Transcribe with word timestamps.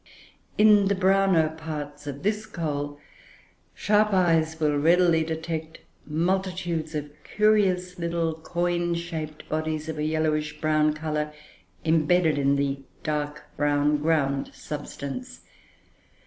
In 0.57 0.87
the 0.87 0.95
browner 0.95 1.49
parts 1.49 2.07
of 2.07 2.23
this 2.23 2.47
coal, 2.47 2.99
sharp 3.75 4.13
eyes 4.13 4.59
will 4.59 4.75
readily 4.79 5.23
detect 5.23 5.77
multitudes 6.07 6.95
of 6.95 7.11
curious 7.23 7.99
little 7.99 8.33
coin 8.33 8.95
shaped 8.95 9.47
bodies, 9.47 9.87
of 9.89 9.99
a 9.99 10.03
yellowish 10.03 10.59
brown 10.59 10.93
colour, 10.93 11.31
embedded 11.85 12.39
in 12.39 12.55
the 12.55 12.79
dark 13.03 13.43
brown 13.57 13.97
ground 13.97 14.49
substance. 14.55 15.41